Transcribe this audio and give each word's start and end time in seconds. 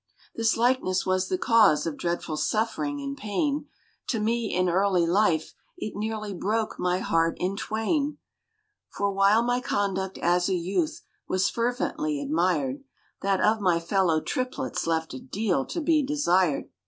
This 0.33 0.57
likeness 0.57 1.05
was 1.05 1.27
the 1.29 1.37
cause 1.37 1.85
of 1.85 1.95
dreadful 1.95 2.35
suffering 2.35 2.99
and 3.01 3.15
pain 3.15 3.67
To 4.07 4.19
me 4.19 4.51
in 4.51 4.67
early 4.67 5.05
life 5.05 5.53
it 5.77 5.95
nearly 5.95 6.33
broke 6.33 6.79
my 6.79 6.97
heart 6.97 7.37
in 7.39 7.55
twain; 7.55 8.17
For 8.89 9.11
while 9.11 9.43
my 9.43 9.59
conduct 9.61 10.17
as 10.17 10.49
a 10.49 10.55
youth 10.55 11.03
was 11.27 11.51
fervently 11.51 12.19
admired, 12.19 12.83
That 13.21 13.41
of 13.41 13.61
my 13.61 13.79
fellow 13.79 14.21
triplets 14.21 14.87
left 14.87 15.13
a 15.13 15.19
deal 15.19 15.67
to 15.67 15.79
be 15.79 16.01
desired. 16.03 16.71